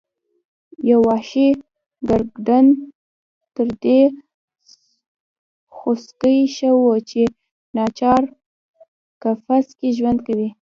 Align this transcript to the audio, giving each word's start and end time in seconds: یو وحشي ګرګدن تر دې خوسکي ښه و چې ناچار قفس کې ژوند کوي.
یو 0.89 0.99
وحشي 1.09 1.47
ګرګدن 2.09 2.65
تر 3.55 3.67
دې 3.83 3.99
خوسکي 5.75 6.37
ښه 6.55 6.69
و 6.73 6.83
چې 7.09 7.21
ناچار 7.75 8.23
قفس 9.21 9.65
کې 9.79 9.89
ژوند 9.97 10.19
کوي. 10.27 10.49